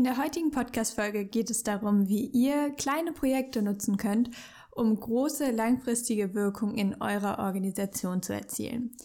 In 0.00 0.04
der 0.04 0.16
heutigen 0.16 0.50
Podcast-Folge 0.50 1.26
geht 1.26 1.50
es 1.50 1.62
darum, 1.62 2.08
wie 2.08 2.24
ihr 2.24 2.70
kleine 2.70 3.12
Projekte 3.12 3.60
nutzen 3.60 3.98
könnt, 3.98 4.30
um 4.70 4.98
große 4.98 5.50
langfristige 5.50 6.32
Wirkung 6.32 6.74
in 6.74 7.02
eurer 7.02 7.38
Organisation 7.38 8.22
zu 8.22 8.32
erzielen. 8.32 8.96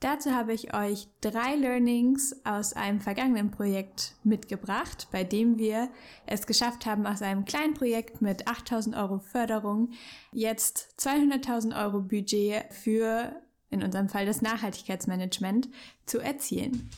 Dazu 0.00 0.30
habe 0.30 0.54
ich 0.54 0.72
euch 0.72 1.08
drei 1.20 1.54
Learnings 1.54 2.34
aus 2.46 2.72
einem 2.72 3.02
vergangenen 3.02 3.50
Projekt 3.50 4.14
mitgebracht, 4.24 5.08
bei 5.12 5.22
dem 5.22 5.58
wir 5.58 5.90
es 6.24 6.46
geschafft 6.46 6.86
haben, 6.86 7.04
aus 7.04 7.20
einem 7.20 7.44
kleinen 7.44 7.74
Projekt 7.74 8.22
mit 8.22 8.48
8000 8.48 8.96
Euro 8.96 9.18
Förderung 9.18 9.90
jetzt 10.32 10.94
200.000 10.98 11.78
Euro 11.78 12.00
Budget 12.00 12.72
für, 12.72 13.36
in 13.68 13.82
unserem 13.82 14.08
Fall 14.08 14.24
das 14.24 14.40
Nachhaltigkeitsmanagement, 14.40 15.68
zu 16.06 16.20
erzielen. 16.20 16.88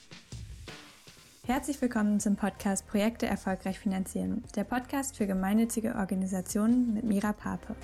Herzlich 1.50 1.82
willkommen 1.82 2.20
zum 2.20 2.36
Podcast 2.36 2.86
Projekte 2.86 3.26
erfolgreich 3.26 3.80
finanzieren, 3.80 4.44
der 4.54 4.62
Podcast 4.62 5.16
für 5.16 5.26
gemeinnützige 5.26 5.96
Organisationen 5.96 6.94
mit 6.94 7.02
Mira 7.02 7.32
Pape. 7.32 7.74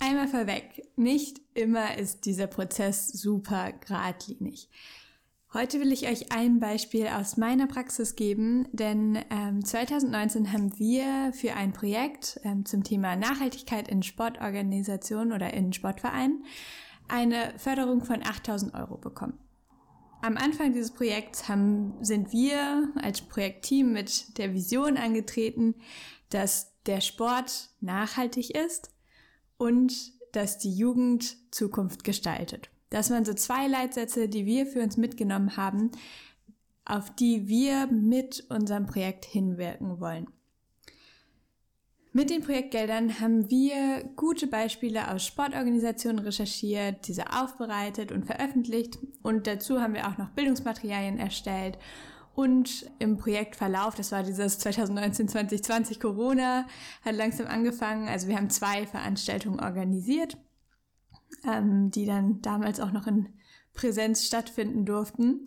Einmal 0.00 0.28
vorweg, 0.28 0.86
nicht 0.96 1.40
immer 1.54 1.96
ist 1.96 2.26
dieser 2.26 2.46
Prozess 2.46 3.08
super 3.08 3.72
geradlinig. 3.72 4.68
Heute 5.54 5.80
will 5.80 5.92
ich 5.92 6.10
euch 6.10 6.32
ein 6.32 6.60
Beispiel 6.60 7.06
aus 7.06 7.38
meiner 7.38 7.66
Praxis 7.68 8.16
geben, 8.16 8.68
denn 8.72 9.18
ähm, 9.30 9.64
2019 9.64 10.52
haben 10.52 10.78
wir 10.78 11.32
für 11.32 11.54
ein 11.54 11.72
Projekt 11.72 12.38
ähm, 12.44 12.66
zum 12.66 12.84
Thema 12.84 13.16
Nachhaltigkeit 13.16 13.88
in 13.88 14.02
Sportorganisationen 14.02 15.32
oder 15.32 15.54
in 15.54 15.72
Sportvereinen 15.72 16.44
eine 17.10 17.54
Förderung 17.58 18.04
von 18.04 18.22
8000 18.22 18.74
Euro 18.74 18.96
bekommen. 18.96 19.38
Am 20.22 20.36
Anfang 20.36 20.72
dieses 20.72 20.92
Projekts 20.92 21.48
haben, 21.48 21.94
sind 22.02 22.32
wir 22.32 22.90
als 22.96 23.22
Projektteam 23.22 23.92
mit 23.92 24.36
der 24.38 24.52
Vision 24.52 24.96
angetreten, 24.96 25.74
dass 26.28 26.72
der 26.86 27.00
Sport 27.00 27.70
nachhaltig 27.80 28.50
ist 28.54 28.90
und 29.56 29.92
dass 30.32 30.58
die 30.58 30.74
Jugend 30.74 31.36
Zukunft 31.54 32.04
gestaltet. 32.04 32.70
Das 32.90 33.10
waren 33.10 33.24
so 33.24 33.34
zwei 33.34 33.66
Leitsätze, 33.66 34.28
die 34.28 34.46
wir 34.46 34.66
für 34.66 34.82
uns 34.82 34.96
mitgenommen 34.96 35.56
haben, 35.56 35.90
auf 36.84 37.14
die 37.14 37.48
wir 37.48 37.86
mit 37.86 38.44
unserem 38.48 38.86
Projekt 38.86 39.24
hinwirken 39.24 40.00
wollen. 40.00 40.26
Mit 42.12 42.28
den 42.28 42.42
Projektgeldern 42.42 43.20
haben 43.20 43.48
wir 43.50 44.02
gute 44.16 44.48
Beispiele 44.48 45.12
aus 45.12 45.24
Sportorganisationen 45.24 46.18
recherchiert, 46.18 47.06
diese 47.06 47.32
aufbereitet 47.32 48.10
und 48.10 48.26
veröffentlicht 48.26 48.98
und 49.22 49.46
dazu 49.46 49.80
haben 49.80 49.94
wir 49.94 50.08
auch 50.08 50.18
noch 50.18 50.30
Bildungsmaterialien 50.30 51.18
erstellt 51.18 51.78
und 52.34 52.90
im 52.98 53.16
Projektverlauf, 53.16 53.94
das 53.94 54.12
war 54.12 54.22
dieses 54.22 54.58
2019, 54.58 55.28
2020 55.28 56.00
Corona, 56.00 56.66
hat 57.04 57.14
langsam 57.14 57.46
angefangen. 57.46 58.08
Also 58.08 58.28
wir 58.28 58.36
haben 58.36 58.50
zwei 58.50 58.86
Veranstaltungen 58.86 59.60
organisiert, 59.60 60.36
ähm, 61.44 61.90
die 61.90 62.06
dann 62.06 62.40
damals 62.40 62.80
auch 62.80 62.92
noch 62.92 63.06
in 63.06 63.28
Präsenz 63.72 64.26
stattfinden 64.26 64.86
durften. 64.86 65.46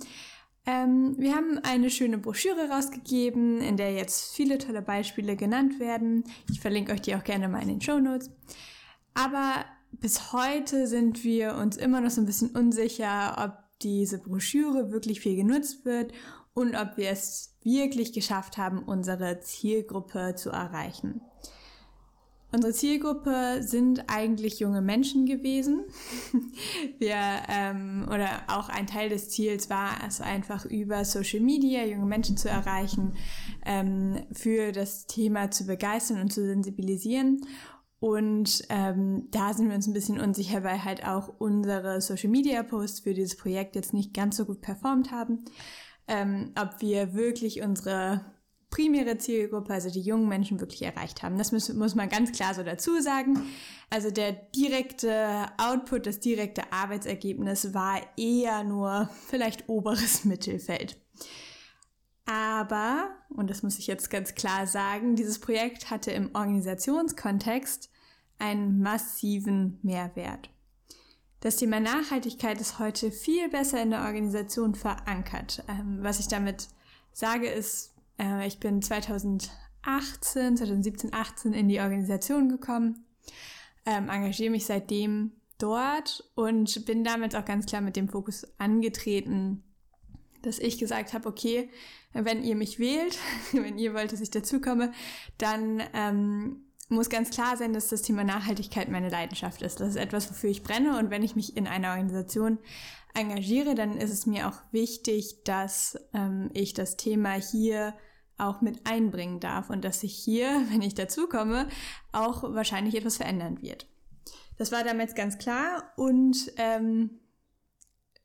Ähm, 0.66 1.16
wir 1.18 1.36
haben 1.36 1.60
eine 1.64 1.90
schöne 1.90 2.18
Broschüre 2.18 2.70
rausgegeben, 2.70 3.60
in 3.60 3.76
der 3.76 3.94
jetzt 3.94 4.34
viele 4.34 4.58
tolle 4.58 4.82
Beispiele 4.82 5.36
genannt 5.36 5.80
werden. 5.80 6.24
Ich 6.50 6.62
verlinke 6.62 6.94
euch 6.94 7.02
die 7.02 7.16
auch 7.16 7.24
gerne 7.24 7.50
mal 7.50 7.62
in 7.62 7.68
den 7.68 7.82
Show 7.82 8.00
Notes. 8.00 8.32
Aber 9.14 9.66
bis 9.92 10.32
heute 10.34 10.88
sind 10.88 11.24
wir 11.24 11.56
uns 11.56 11.78
immer 11.78 12.02
noch 12.02 12.10
so 12.10 12.22
ein 12.22 12.26
bisschen 12.26 12.52
unsicher, 12.52 13.36
ob 13.38 13.64
diese 13.82 14.20
Broschüre 14.20 14.92
wirklich 14.92 15.20
viel 15.20 15.36
genutzt 15.36 15.86
wird 15.86 16.14
und 16.54 16.76
ob 16.76 16.98
wir 16.98 17.10
es 17.10 17.58
wirklich 17.64 18.14
geschafft 18.14 18.58
haben, 18.58 18.84
unsere 18.84 19.42
Zielgruppe 19.42 20.36
zu 20.36 20.50
erreichen. 20.50 21.22
Unsere 22.54 22.74
Zielgruppe 22.74 23.62
sind 23.62 24.06
eigentlich 24.08 24.60
junge 24.60 24.82
Menschen 24.82 25.26
gewesen. 25.26 25.86
Wir 27.00 27.18
ähm, 27.50 28.08
oder 28.08 28.44
auch 28.48 28.70
ein 28.70 28.88
Teil 28.88 29.10
des 29.10 29.30
Ziels 29.30 29.70
war 29.70 29.98
es 30.08 30.22
einfach 30.22 30.66
über 30.66 31.04
Social 31.04 31.40
Media 31.40 31.84
junge 31.84 32.06
Menschen 32.06 32.38
zu 32.38 32.50
erreichen, 32.50 33.16
ähm, 33.66 34.26
für 34.32 34.72
das 34.72 35.08
Thema 35.08 35.52
zu 35.52 35.66
begeistern 35.66 36.22
und 36.22 36.32
zu 36.32 36.46
sensibilisieren. 36.46 37.46
Und 38.00 38.64
ähm, 38.70 39.30
da 39.32 39.54
sind 39.54 39.70
wir 39.70 39.76
uns 39.76 39.88
ein 39.88 39.94
bisschen 39.94 40.20
unsicher, 40.20 40.64
weil 40.64 40.84
halt 40.84 41.08
auch 41.08 41.30
unsere 41.40 42.02
Social 42.02 42.30
Media 42.30 42.62
Posts 42.62 43.00
für 43.00 43.14
dieses 43.14 43.38
Projekt 43.38 43.76
jetzt 43.76 43.94
nicht 43.94 44.14
ganz 44.14 44.38
so 44.38 44.46
gut 44.46 44.62
performt 44.62 45.12
haben 45.12 45.46
ähm, 46.08 46.52
ob 46.60 46.82
wir 46.82 47.14
wirklich 47.14 47.62
unsere 47.62 48.22
primäre 48.74 49.20
Zielgruppe, 49.20 49.72
also 49.72 49.92
die 49.92 50.02
jungen 50.02 50.28
Menschen, 50.28 50.60
wirklich 50.60 50.82
erreicht 50.82 51.22
haben. 51.22 51.38
Das 51.38 51.52
muss, 51.52 51.72
muss 51.74 51.94
man 51.94 52.10
ganz 52.10 52.32
klar 52.32 52.56
so 52.56 52.64
dazu 52.64 53.00
sagen. 53.02 53.40
Also 53.92 54.10
der 54.10 54.32
direkte 54.32 55.46
Output, 55.60 56.08
das 56.08 56.20
direkte 56.20 56.74
Arbeitsergebnis 56.74 57.76
war 57.76 58.02
eher 58.18 58.64
nur 58.64 59.10
vielleicht 59.28 59.70
oberes 59.70 60.24
Mittelfeld. 60.26 61.00
Aber, 62.26 63.12
und 63.30 63.52
das 63.52 63.62
muss 63.62 63.78
ich 63.78 63.86
jetzt 63.86 64.10
ganz 64.10 64.34
klar 64.34 64.66
sagen, 64.66 65.16
dieses 65.16 65.38
Projekt 65.38 65.92
hatte 65.92 66.10
im 66.10 66.32
Organisationskontext 66.34 67.92
einen 68.40 68.82
massiven 68.82 69.78
Mehrwert. 69.84 70.50
Das 71.42 71.58
Thema 71.58 71.80
Nachhaltigkeit 71.80 72.60
ist 72.60 72.80
heute 72.80 73.12
viel 73.12 73.50
besser 73.50 73.84
in 73.84 73.92
der 73.92 74.02
Organisation 74.02 74.74
verankert. 74.74 75.64
Ähm, 75.68 76.00
was 76.02 76.20
ich 76.20 76.28
damit 76.28 76.70
sage 77.12 77.48
ist, 77.48 77.93
äh, 78.20 78.48
ich 78.48 78.60
bin 78.60 78.82
2018, 78.82 80.58
2017, 80.58 81.14
18 81.14 81.54
in 81.54 81.68
die 81.68 81.80
Organisation 81.80 82.50
gekommen, 82.50 83.06
ähm, 83.86 84.10
engagiere 84.10 84.52
mich 84.52 84.66
seitdem 84.66 85.32
dort 85.58 86.30
und 86.36 86.86
bin 86.86 87.04
damit 87.04 87.36
auch 87.36 87.46
ganz 87.46 87.66
klar 87.66 87.82
mit 87.82 87.96
dem 87.96 88.10
Fokus 88.10 88.46
angetreten, 88.58 89.64
dass 90.42 90.60
ich 90.60 90.78
gesagt 90.78 91.14
habe, 91.14 91.28
okay, 91.28 91.70
wenn 92.14 92.44
ihr 92.44 92.56
mich 92.56 92.80
wählt, 92.80 93.18
wenn 93.54 93.78
ihr 93.78 93.94
wollt, 93.94 94.12
dass 94.12 94.22
ich 94.22 94.32
dazukomme, 94.32 94.92
dann 95.38 95.82
ähm, 95.94 96.63
muss 96.90 97.10
ganz 97.10 97.30
klar 97.30 97.58
sein, 97.58 97.74
dass 97.74 97.90
das 97.90 98.02
Thema 98.02 98.24
Nachhaltigkeit 98.24 98.90
meine 98.90 99.10
Leidenschaft 99.10 99.62
ist. 99.62 99.80
Das 99.80 99.90
ist 99.90 99.96
etwas, 99.96 100.30
wofür 100.30 100.50
ich 100.50 100.64
brenne. 100.64 100.98
Und 100.98 101.10
wenn 101.10 101.24
ich 101.24 101.36
mich 101.36 101.56
in 101.56 101.68
einer 101.68 101.92
Organisation 101.92 102.60
engagiere, 103.14 103.76
dann 103.76 103.98
ist 103.98 104.12
es 104.12 104.26
mir 104.26 104.48
auch 104.48 104.58
wichtig, 104.72 105.44
dass 105.44 105.98
ähm, 106.14 106.50
ich 106.54 106.74
das 106.74 106.98
Thema 106.98 107.34
hier 107.34 107.94
auch 108.38 108.62
mit 108.62 108.86
einbringen 108.86 109.40
darf 109.40 109.70
und 109.70 109.84
dass 109.84 110.02
sich 110.02 110.14
hier, 110.16 110.48
wenn 110.70 110.82
ich 110.82 110.96
dazukomme, 110.96 111.68
auch 112.12 112.44
wahrscheinlich 112.44 112.96
etwas 112.96 113.18
verändern 113.18 113.62
wird. 113.62 113.88
Das 114.58 114.72
war 114.72 114.84
damals 114.84 115.16
ganz 115.16 115.38
klar 115.38 115.92
und 115.96 116.52
ähm, 116.58 117.20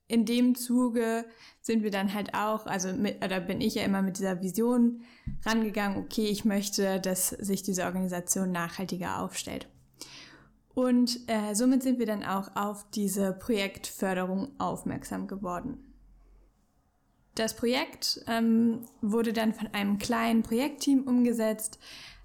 in 0.08 0.24
dem 0.24 0.54
Zuge 0.54 1.26
sind 1.60 1.82
wir 1.82 1.90
dann 1.90 2.14
halt 2.14 2.34
auch, 2.34 2.66
also 2.66 2.92
mit, 2.92 3.22
oder 3.22 3.40
bin 3.40 3.60
ich 3.60 3.74
ja 3.74 3.84
immer 3.84 4.00
mit 4.00 4.18
dieser 4.18 4.42
Vision 4.42 5.02
rangegangen, 5.44 5.98
okay, 6.02 6.26
ich 6.26 6.46
möchte, 6.46 6.98
dass 6.98 7.28
sich 7.28 7.62
diese 7.62 7.84
Organisation 7.84 8.50
nachhaltiger 8.50 9.22
aufstellt. 9.22 9.68
Und 10.74 11.20
äh, 11.26 11.54
somit 11.54 11.82
sind 11.82 11.98
wir 11.98 12.06
dann 12.06 12.24
auch 12.24 12.56
auf 12.56 12.86
diese 12.90 13.32
Projektförderung 13.32 14.52
aufmerksam 14.58 15.26
geworden. 15.26 15.78
Das 17.34 17.54
Projekt 17.54 18.24
ähm, 18.26 18.80
wurde 19.02 19.32
dann 19.32 19.52
von 19.52 19.68
einem 19.72 19.98
kleinen 19.98 20.42
Projektteam 20.42 21.02
umgesetzt, 21.02 21.78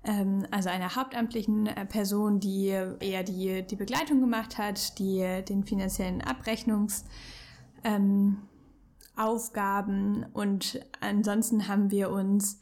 ähm, 0.05 0.47
also 0.51 0.69
einer 0.69 0.95
hauptamtlichen 0.95 1.67
äh, 1.67 1.85
Person, 1.85 2.39
die 2.39 2.67
eher 2.67 3.23
die, 3.23 3.63
die 3.63 3.75
Begleitung 3.75 4.21
gemacht 4.21 4.57
hat, 4.57 4.97
die 4.99 5.43
den 5.47 5.65
finanziellen 5.65 6.21
Abrechnungs 6.21 7.05
ähm, 7.83 8.41
Aufgaben 9.15 10.25
und 10.33 10.83
ansonsten 10.99 11.67
haben 11.67 11.91
wir 11.91 12.09
uns 12.09 12.61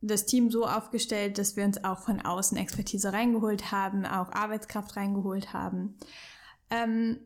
das 0.00 0.26
Team 0.26 0.50
so 0.50 0.66
aufgestellt, 0.66 1.38
dass 1.38 1.56
wir 1.56 1.64
uns 1.64 1.82
auch 1.82 2.00
von 2.00 2.20
außen 2.20 2.58
Expertise 2.58 3.12
reingeholt 3.12 3.72
haben, 3.72 4.04
auch 4.04 4.32
Arbeitskraft 4.32 4.96
reingeholt 4.96 5.52
haben 5.52 5.96
ähm, 6.70 7.20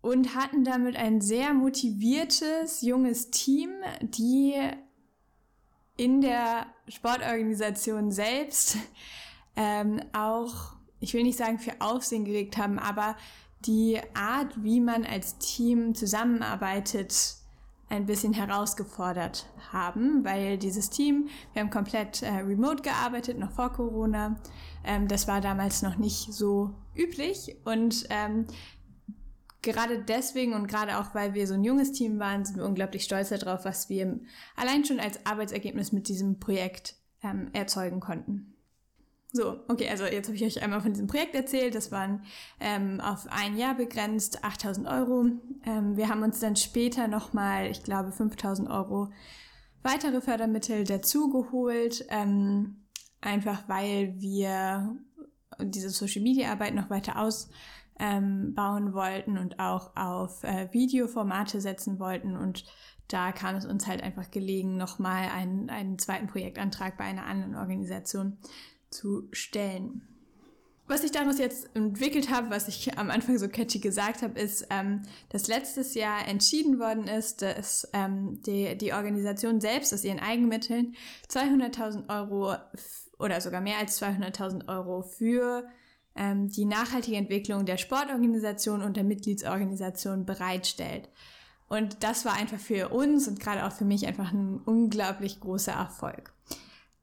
und 0.00 0.34
hatten 0.34 0.64
damit 0.64 0.96
ein 0.96 1.20
sehr 1.20 1.54
motiviertes, 1.54 2.82
junges 2.82 3.30
Team, 3.30 3.70
die 4.02 4.54
in 5.96 6.20
der 6.20 6.66
Sportorganisation 6.88 8.10
selbst 8.10 8.76
ähm, 9.56 10.00
auch, 10.12 10.74
ich 11.00 11.14
will 11.14 11.22
nicht 11.22 11.38
sagen 11.38 11.58
für 11.58 11.80
Aufsehen 11.80 12.24
gelegt 12.24 12.58
haben, 12.58 12.78
aber 12.78 13.16
die 13.66 14.00
Art, 14.14 14.62
wie 14.62 14.80
man 14.80 15.04
als 15.04 15.38
Team 15.38 15.94
zusammenarbeitet, 15.94 17.36
ein 17.88 18.06
bisschen 18.06 18.32
herausgefordert 18.32 19.46
haben, 19.72 20.24
weil 20.24 20.58
dieses 20.58 20.90
Team, 20.90 21.28
wir 21.52 21.62
haben 21.62 21.70
komplett 21.70 22.22
äh, 22.22 22.28
remote 22.28 22.82
gearbeitet, 22.82 23.38
noch 23.38 23.52
vor 23.52 23.72
Corona. 23.72 24.36
Ähm, 24.84 25.06
das 25.08 25.28
war 25.28 25.40
damals 25.40 25.82
noch 25.82 25.96
nicht 25.96 26.32
so 26.32 26.74
üblich 26.94 27.56
und 27.64 28.06
ähm, 28.10 28.46
gerade 29.62 30.02
deswegen 30.02 30.54
und 30.54 30.66
gerade 30.66 30.98
auch, 30.98 31.14
weil 31.14 31.34
wir 31.34 31.46
so 31.46 31.54
ein 31.54 31.64
junges 31.64 31.92
Team 31.92 32.18
waren, 32.18 32.44
sind 32.44 32.56
wir 32.56 32.64
unglaublich 32.64 33.04
stolz 33.04 33.30
darauf, 33.30 33.64
was 33.64 33.88
wir 33.88 34.20
allein 34.56 34.84
schon 34.84 35.00
als 35.00 35.24
Arbeitsergebnis 35.26 35.92
mit 35.92 36.08
diesem 36.08 36.38
Projekt 36.38 36.96
ähm, 37.22 37.50
erzeugen 37.52 38.00
konnten. 38.00 38.53
So, 39.36 39.56
okay, 39.66 39.88
also 39.88 40.04
jetzt 40.04 40.28
habe 40.28 40.36
ich 40.36 40.44
euch 40.44 40.62
einmal 40.62 40.80
von 40.80 40.92
diesem 40.92 41.08
Projekt 41.08 41.34
erzählt. 41.34 41.74
Das 41.74 41.90
waren 41.90 42.22
ähm, 42.60 43.00
auf 43.00 43.26
ein 43.28 43.56
Jahr 43.56 43.74
begrenzt 43.74 44.44
8000 44.44 44.86
Euro. 44.86 45.26
Ähm, 45.66 45.96
wir 45.96 46.08
haben 46.08 46.22
uns 46.22 46.38
dann 46.38 46.54
später 46.54 47.08
nochmal, 47.08 47.68
ich 47.68 47.82
glaube, 47.82 48.12
5000 48.12 48.70
Euro 48.70 49.10
weitere 49.82 50.20
Fördermittel 50.20 50.84
dazugeholt, 50.84 52.06
ähm, 52.10 52.84
einfach 53.20 53.68
weil 53.68 54.14
wir 54.20 54.94
diese 55.60 55.90
Social 55.90 56.22
Media 56.22 56.52
Arbeit 56.52 56.76
noch 56.76 56.88
weiter 56.88 57.18
ausbauen 57.18 57.50
ähm, 57.98 58.94
wollten 58.94 59.36
und 59.36 59.58
auch 59.58 59.96
auf 59.96 60.44
äh, 60.44 60.68
Videoformate 60.70 61.60
setzen 61.60 61.98
wollten 61.98 62.36
und 62.36 62.64
da 63.08 63.32
kam 63.32 63.54
es 63.56 63.66
uns 63.66 63.86
halt 63.86 64.02
einfach 64.02 64.30
gelegen, 64.30 64.78
nochmal 64.78 65.28
einen, 65.28 65.68
einen 65.68 65.98
zweiten 65.98 66.26
Projektantrag 66.26 66.96
bei 66.96 67.04
einer 67.04 67.26
anderen 67.26 67.54
Organisation 67.54 68.38
zu 68.94 69.28
stellen. 69.32 70.02
Was 70.86 71.02
ich 71.02 71.12
daraus 71.12 71.38
jetzt 71.38 71.74
entwickelt 71.74 72.30
habe, 72.30 72.50
was 72.50 72.68
ich 72.68 72.98
am 72.98 73.10
Anfang 73.10 73.38
so 73.38 73.48
catchy 73.48 73.78
gesagt 73.78 74.20
habe, 74.20 74.38
ist, 74.38 74.66
ähm, 74.68 75.00
dass 75.30 75.48
letztes 75.48 75.94
Jahr 75.94 76.28
entschieden 76.28 76.78
worden 76.78 77.08
ist, 77.08 77.40
dass 77.40 77.88
ähm, 77.94 78.42
die, 78.42 78.76
die 78.76 78.92
Organisation 78.92 79.62
selbst 79.62 79.94
aus 79.94 80.04
ihren 80.04 80.20
Eigenmitteln 80.20 80.94
200.000 81.30 82.10
Euro 82.10 82.54
oder 83.18 83.40
sogar 83.40 83.62
mehr 83.62 83.78
als 83.78 84.00
200.000 84.02 84.68
Euro 84.68 85.02
für 85.02 85.66
ähm, 86.16 86.48
die 86.48 86.66
nachhaltige 86.66 87.16
Entwicklung 87.16 87.64
der 87.64 87.78
Sportorganisation 87.78 88.82
und 88.82 88.98
der 88.98 89.04
Mitgliedsorganisation 89.04 90.26
bereitstellt. 90.26 91.08
Und 91.66 92.04
das 92.04 92.26
war 92.26 92.34
einfach 92.34 92.58
für 92.58 92.90
uns 92.90 93.26
und 93.26 93.40
gerade 93.40 93.64
auch 93.64 93.72
für 93.72 93.86
mich 93.86 94.06
einfach 94.06 94.32
ein 94.32 94.60
unglaublich 94.66 95.40
großer 95.40 95.72
Erfolg 95.72 96.34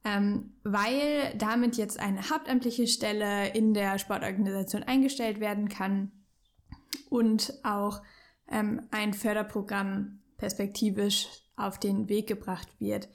ähm, 0.04 0.54
weil 0.64 1.34
damit 1.38 1.78
jetzt 1.78 2.00
eine 2.00 2.30
hauptamtliche 2.30 2.88
Stelle 2.88 3.50
in 3.50 3.74
der 3.74 4.00
Sportorganisation 4.00 4.84
eingestellt 4.84 5.40
werden 5.40 5.70
kann 5.70 6.12
und 7.10 7.54
auch 7.64 8.02
ähm, 8.48 8.88
ein 8.92 9.14
Förderprogramm 9.14 10.22
perspektivisch 10.38 11.28
auf 11.56 11.80
den 11.80 12.10
Weg 12.10 12.28
gebracht 12.28 12.68
wird. 12.80 13.10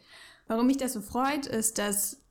Warum 0.46 0.68
mich 0.68 0.76
das 0.76 0.92
so 0.92 1.00
freut, 1.00 1.46
ist, 1.46 1.78
dass 1.78 2.22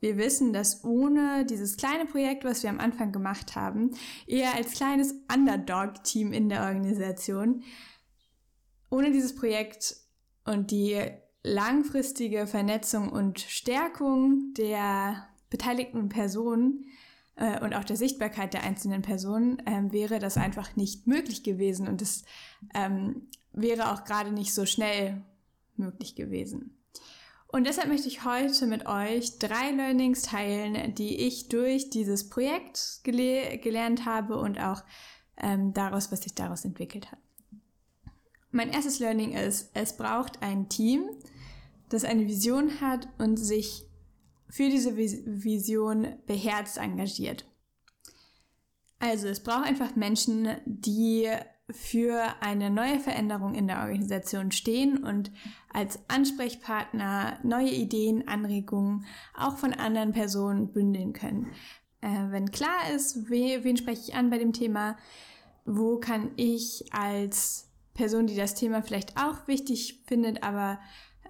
wir 0.00 0.18
wissen, 0.18 0.52
dass 0.52 0.84
ohne 0.84 1.46
dieses 1.46 1.78
kleine 1.78 2.04
Projekt, 2.04 2.44
was 2.44 2.62
wir 2.62 2.70
am 2.70 2.80
Anfang 2.80 3.12
gemacht 3.12 3.56
haben, 3.56 3.96
eher 4.26 4.54
als 4.54 4.72
kleines 4.72 5.14
Underdog-Team 5.34 6.32
in 6.32 6.50
der 6.50 6.64
Organisation, 6.64 7.62
ohne 8.90 9.10
dieses 9.10 9.34
Projekt 9.34 9.96
und 10.44 10.70
die 10.70 11.00
langfristige 11.46 12.46
Vernetzung 12.46 13.08
und 13.08 13.40
Stärkung 13.40 14.52
der 14.54 15.28
beteiligten 15.48 16.08
Personen 16.08 16.86
äh, 17.36 17.62
und 17.62 17.74
auch 17.74 17.84
der 17.84 17.96
Sichtbarkeit 17.96 18.52
der 18.52 18.64
einzelnen 18.64 19.02
Personen 19.02 19.60
äh, 19.60 19.92
wäre 19.92 20.18
das 20.18 20.36
einfach 20.36 20.74
nicht 20.76 21.06
möglich 21.06 21.44
gewesen 21.44 21.86
und 21.88 22.02
es 22.02 22.24
ähm, 22.74 23.28
wäre 23.52 23.92
auch 23.92 24.04
gerade 24.04 24.32
nicht 24.32 24.52
so 24.52 24.66
schnell 24.66 25.22
möglich 25.76 26.16
gewesen. 26.16 26.76
Und 27.48 27.66
deshalb 27.66 27.88
möchte 27.88 28.08
ich 28.08 28.24
heute 28.24 28.66
mit 28.66 28.86
euch 28.86 29.38
drei 29.38 29.70
Learnings 29.70 30.22
teilen, 30.22 30.94
die 30.96 31.16
ich 31.26 31.48
durch 31.48 31.90
dieses 31.90 32.28
Projekt 32.28 33.00
gele 33.04 33.58
gelernt 33.58 34.04
habe 34.04 34.36
und 34.38 34.60
auch 34.60 34.82
ähm, 35.36 35.72
daraus, 35.72 36.10
was 36.10 36.22
sich 36.22 36.34
daraus 36.34 36.64
entwickelt 36.64 37.12
hat. 37.12 37.18
Mein 38.50 38.72
erstes 38.72 38.98
Learning 38.98 39.32
ist, 39.32 39.70
es 39.74 39.96
braucht 39.96 40.42
ein 40.42 40.68
Team, 40.68 41.08
das 41.88 42.04
eine 42.04 42.26
Vision 42.26 42.80
hat 42.80 43.08
und 43.18 43.36
sich 43.36 43.84
für 44.48 44.68
diese 44.68 44.96
Vision 44.96 46.06
beherzt 46.26 46.78
engagiert. 46.78 47.44
Also 48.98 49.28
es 49.28 49.42
braucht 49.42 49.66
einfach 49.66 49.96
Menschen, 49.96 50.48
die 50.64 51.28
für 51.70 52.22
eine 52.40 52.70
neue 52.70 53.00
Veränderung 53.00 53.54
in 53.54 53.66
der 53.66 53.80
Organisation 53.80 54.52
stehen 54.52 55.02
und 55.02 55.32
als 55.72 55.98
Ansprechpartner 56.08 57.38
neue 57.42 57.70
Ideen, 57.70 58.28
Anregungen 58.28 59.04
auch 59.34 59.56
von 59.56 59.72
anderen 59.72 60.12
Personen 60.12 60.72
bündeln 60.72 61.12
können. 61.12 61.50
Äh, 62.00 62.30
wenn 62.30 62.52
klar 62.52 62.90
ist, 62.94 63.28
we, 63.28 63.64
wen 63.64 63.76
spreche 63.76 64.02
ich 64.08 64.14
an 64.14 64.30
bei 64.30 64.38
dem 64.38 64.52
Thema, 64.52 64.96
wo 65.64 65.98
kann 65.98 66.30
ich 66.36 66.84
als 66.92 67.68
Person, 67.94 68.28
die 68.28 68.36
das 68.36 68.54
Thema 68.54 68.82
vielleicht 68.82 69.16
auch 69.16 69.48
wichtig 69.48 70.04
findet, 70.06 70.44
aber 70.44 70.78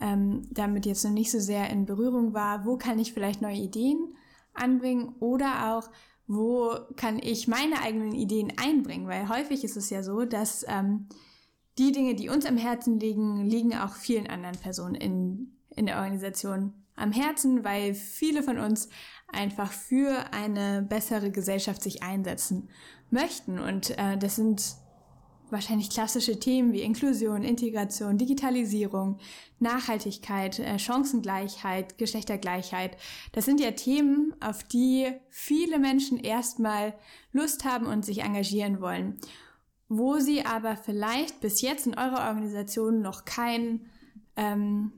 ähm, 0.00 0.42
damit 0.50 0.86
jetzt 0.86 1.04
noch 1.04 1.12
nicht 1.12 1.30
so 1.30 1.38
sehr 1.38 1.70
in 1.70 1.86
Berührung 1.86 2.34
war, 2.34 2.64
wo 2.64 2.76
kann 2.76 2.98
ich 2.98 3.12
vielleicht 3.12 3.42
neue 3.42 3.56
Ideen 3.56 4.14
anbringen 4.54 5.14
oder 5.20 5.76
auch, 5.76 5.90
wo 6.26 6.74
kann 6.96 7.18
ich 7.18 7.48
meine 7.48 7.80
eigenen 7.82 8.12
Ideen 8.12 8.52
einbringen, 8.56 9.06
weil 9.06 9.28
häufig 9.28 9.64
ist 9.64 9.76
es 9.76 9.90
ja 9.90 10.02
so, 10.02 10.24
dass 10.24 10.64
ähm, 10.68 11.08
die 11.78 11.92
Dinge, 11.92 12.14
die 12.14 12.28
uns 12.28 12.46
am 12.46 12.56
Herzen 12.56 12.98
liegen, 12.98 13.44
liegen 13.44 13.74
auch 13.74 13.94
vielen 13.94 14.26
anderen 14.26 14.58
Personen 14.58 14.94
in, 14.94 15.52
in 15.70 15.86
der 15.86 15.96
Organisation 15.96 16.72
am 16.96 17.12
Herzen, 17.12 17.64
weil 17.64 17.94
viele 17.94 18.42
von 18.42 18.58
uns 18.58 18.88
einfach 19.28 19.70
für 19.70 20.32
eine 20.32 20.82
bessere 20.82 21.30
Gesellschaft 21.30 21.82
sich 21.82 22.02
einsetzen 22.02 22.68
möchten. 23.10 23.58
Und 23.58 23.96
äh, 23.98 24.16
das 24.16 24.36
sind 24.36 24.76
wahrscheinlich 25.50 25.90
klassische 25.90 26.38
Themen 26.38 26.72
wie 26.72 26.82
Inklusion, 26.82 27.42
Integration, 27.42 28.18
Digitalisierung, 28.18 29.18
Nachhaltigkeit, 29.58 30.58
äh, 30.58 30.78
Chancengleichheit, 30.78 31.98
Geschlechtergleichheit. 31.98 32.96
Das 33.32 33.44
sind 33.44 33.60
ja 33.60 33.70
Themen, 33.72 34.34
auf 34.40 34.64
die 34.64 35.12
viele 35.28 35.78
Menschen 35.78 36.18
erstmal 36.18 36.94
Lust 37.32 37.64
haben 37.64 37.86
und 37.86 38.04
sich 38.04 38.22
engagieren 38.22 38.80
wollen. 38.80 39.18
Wo 39.88 40.18
sie 40.18 40.44
aber 40.44 40.76
vielleicht 40.76 41.40
bis 41.40 41.60
jetzt 41.60 41.86
in 41.86 41.96
eurer 41.96 42.28
Organisation 42.28 43.00
noch 43.02 43.24
keinen 43.24 43.88
ähm, 44.34 44.92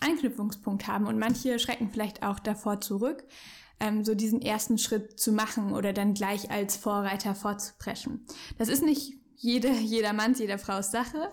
Anknüpfungspunkt 0.00 0.86
haben 0.86 1.06
und 1.06 1.18
manche 1.18 1.58
schrecken 1.58 1.88
vielleicht 1.90 2.22
auch 2.22 2.38
davor 2.38 2.80
zurück, 2.80 3.24
ähm, 3.80 4.04
so 4.04 4.14
diesen 4.14 4.42
ersten 4.42 4.78
Schritt 4.78 5.18
zu 5.18 5.32
machen 5.32 5.72
oder 5.72 5.92
dann 5.92 6.14
gleich 6.14 6.50
als 6.50 6.76
Vorreiter 6.76 7.34
vorzupreschen. 7.34 8.26
Das 8.58 8.68
ist 8.68 8.84
nicht 8.84 9.23
jede, 9.36 9.70
jeder 9.70 10.12
Manns, 10.12 10.38
jeder 10.38 10.58
Frau's 10.58 10.90
Sache. 10.90 11.30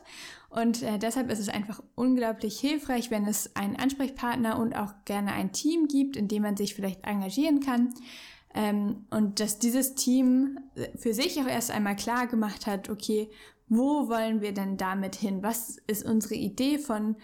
Und 0.50 0.84
äh, 0.84 1.00
deshalb 1.00 1.32
ist 1.32 1.40
es 1.40 1.50
einfach 1.50 1.82
unglaublich 1.96 2.60
hilfreich, 2.60 3.10
wenn 3.10 3.26
es 3.26 3.56
einen 3.56 3.78
Ansprechpartner 3.78 4.60
und 4.60 4.76
auch 4.76 4.94
gerne 5.06 5.32
ein 5.34 5.54
Team 5.54 5.88
gibt, 5.88 6.16
in 6.16 6.28
dem 6.28 6.44
man 6.44 6.58
sich 6.58 6.76
vielleicht 6.76 7.06
engagieren 7.06 7.62
kann. 7.62 7.94
Ähm, 8.54 9.06
und 9.10 9.40
dass 9.40 9.60
dieses 9.60 9.96
Team 9.96 10.60
für 10.98 11.14
sich 11.14 11.40
auch 11.40 11.48
erst 11.48 11.72
einmal 11.72 11.96
klar 11.96 12.28
gemacht 12.28 12.68
hat, 12.68 12.90
okay, 12.90 13.30
wo 13.70 14.10
wollen 14.10 14.42
wir 14.42 14.54
denn 14.54 14.76
damit 14.76 15.16
hin? 15.16 15.42
Was 15.42 15.78
ist 15.88 16.06
unsere 16.06 16.36
Idee 16.36 16.78
von, 16.78 17.16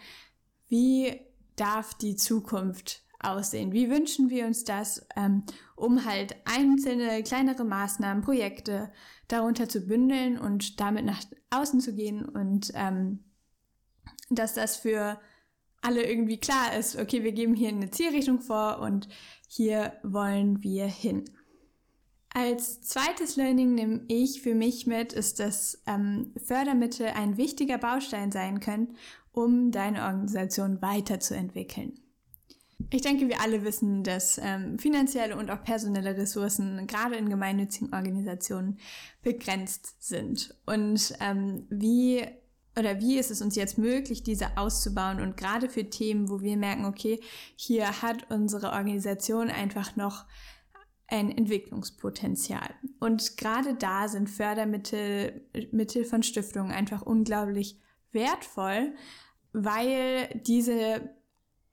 wie 0.70 1.20
darf 1.58 1.94
die 1.96 2.16
Zukunft 2.16 3.04
aussehen? 3.20 3.72
Wie 3.72 3.90
wünschen 3.90 4.30
wir 4.30 4.46
uns 4.46 4.64
das, 4.64 5.06
ähm, 5.16 5.44
um 5.76 6.06
halt 6.06 6.36
einzelne 6.46 7.24
kleinere 7.24 7.64
Maßnahmen, 7.64 8.24
Projekte 8.24 8.92
darunter 9.28 9.68
zu 9.68 9.82
bündeln 9.82 10.38
und 10.38 10.80
damit 10.80 11.06
nach 11.06 11.22
außen 11.50 11.80
zu 11.80 11.94
gehen 11.94 12.24
und 12.26 12.72
ähm, 12.76 13.24
dass 14.30 14.54
das 14.54 14.78
für 14.78 15.20
alle 15.82 16.04
irgendwie 16.04 16.40
klar 16.40 16.76
ist, 16.78 16.98
okay, 16.98 17.24
wir 17.24 17.32
geben 17.32 17.56
hier 17.56 17.70
eine 17.70 17.92
Zielrichtung 17.92 18.42
vor 18.42 18.80
und 18.80 19.08
hier 19.48 19.94
wollen 20.04 20.64
wir 20.64 20.86
hin. 20.86 21.26
Als 22.34 22.82
zweites 22.82 23.36
Learning 23.36 23.74
nehme 23.74 24.02
ich 24.08 24.42
für 24.42 24.54
mich 24.54 24.86
mit, 24.86 25.14
ist, 25.14 25.40
dass 25.40 25.82
ähm, 25.88 26.34
Fördermittel 26.44 27.08
ein 27.08 27.38
wichtiger 27.38 27.78
Baustein 27.78 28.32
sein 28.32 28.60
können, 28.60 28.96
um 29.32 29.72
deine 29.72 30.04
Organisation 30.04 30.82
weiterzuentwickeln. 30.82 32.00
Ich 32.90 33.02
denke, 33.02 33.28
wir 33.28 33.42
alle 33.42 33.66
wissen, 33.66 34.04
dass 34.04 34.40
ähm, 34.42 34.80
finanzielle 34.80 35.36
und 35.36 35.52
auch 35.52 35.62
personelle 35.64 36.16
Ressourcen 36.16 36.88
gerade 36.88 37.16
in 37.16 37.30
gemeinnützigen 37.30 37.94
Organisationen 37.94 38.80
begrenzt 39.22 39.96
sind. 40.00 40.56
Und 40.66 41.14
ähm, 41.20 41.68
wie 41.70 42.26
oder 42.78 43.00
wie 43.00 43.18
ist 43.18 43.32
es 43.32 43.42
uns 43.42 43.56
jetzt 43.56 43.78
möglich, 43.78 44.24
diese 44.24 44.56
auszubauen 44.58 45.20
und 45.20 45.36
gerade 45.36 45.68
für 45.68 45.90
Themen, 45.90 46.30
wo 46.30 46.42
wir 46.42 46.56
merken, 46.58 46.86
okay, 46.86 47.20
hier 47.56 48.04
hat 48.04 48.30
unsere 48.30 48.72
Organisation 48.72 49.50
einfach 49.50 49.96
noch 49.96 50.26
ein 51.08 51.36
Entwicklungspotenzial. 51.36 52.70
Und 53.00 53.38
gerade 53.38 53.74
da 53.74 54.08
sind 54.08 54.30
Fördermittel 54.30 55.42
Mittel 55.72 56.06
von 56.06 56.22
Stiftungen 56.22 56.72
einfach 56.72 57.02
unglaublich 57.02 57.80
wertvoll, 58.12 58.94
weil 59.54 60.42
diese 60.46 61.10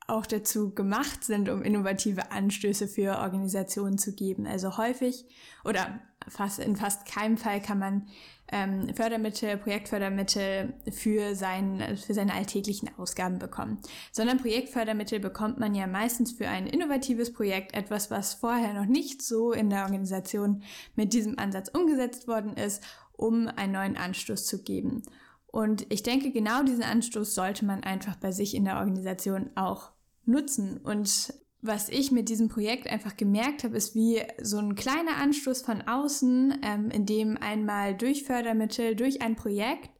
auch 0.06 0.26
dazu 0.26 0.74
gemacht 0.74 1.24
sind, 1.24 1.48
um 1.48 1.62
innovative 1.62 2.30
Anstöße 2.30 2.88
für 2.88 3.18
Organisationen 3.18 3.98
zu 3.98 4.14
geben. 4.14 4.46
Also 4.46 4.76
häufig 4.76 5.24
oder 5.64 6.00
fast, 6.28 6.58
in 6.58 6.76
fast 6.76 7.06
keinem 7.06 7.36
Fall 7.36 7.60
kann 7.60 7.78
man 7.78 8.06
ähm, 8.48 8.94
Fördermittel, 8.94 9.56
Projektfördermittel 9.56 10.74
für, 10.92 11.34
sein, 11.34 11.96
für 11.96 12.12
seine 12.12 12.34
alltäglichen 12.34 12.90
Ausgaben 12.98 13.38
bekommen. 13.38 13.78
Sondern 14.12 14.38
Projektfördermittel 14.38 15.20
bekommt 15.20 15.58
man 15.58 15.74
ja 15.74 15.86
meistens 15.86 16.32
für 16.32 16.48
ein 16.48 16.66
innovatives 16.66 17.32
Projekt, 17.32 17.74
etwas, 17.74 18.10
was 18.10 18.34
vorher 18.34 18.74
noch 18.74 18.86
nicht 18.86 19.22
so 19.22 19.52
in 19.52 19.70
der 19.70 19.84
Organisation 19.84 20.62
mit 20.94 21.14
diesem 21.14 21.38
Ansatz 21.38 21.68
umgesetzt 21.68 22.28
worden 22.28 22.54
ist, 22.54 22.82
um 23.16 23.48
einen 23.48 23.72
neuen 23.72 23.96
Anstoß 23.96 24.46
zu 24.46 24.62
geben. 24.62 25.02
Und 25.46 25.86
ich 25.90 26.02
denke, 26.02 26.32
genau 26.32 26.64
diesen 26.64 26.82
Anstoß 26.82 27.34
sollte 27.34 27.64
man 27.64 27.84
einfach 27.84 28.16
bei 28.16 28.32
sich 28.32 28.54
in 28.54 28.64
der 28.64 28.78
Organisation 28.78 29.50
auch 29.54 29.93
nutzen. 30.26 30.78
Und 30.78 31.34
was 31.60 31.88
ich 31.88 32.12
mit 32.12 32.28
diesem 32.28 32.48
Projekt 32.48 32.86
einfach 32.86 33.16
gemerkt 33.16 33.64
habe, 33.64 33.76
ist 33.76 33.94
wie 33.94 34.22
so 34.42 34.58
ein 34.58 34.74
kleiner 34.74 35.16
Anstoß 35.16 35.62
von 35.62 35.82
außen, 35.82 36.60
ähm, 36.62 36.90
in 36.90 37.06
dem 37.06 37.36
einmal 37.38 37.94
durch 37.94 38.24
Fördermittel, 38.24 38.96
durch 38.96 39.22
ein 39.22 39.36
Projekt 39.36 39.90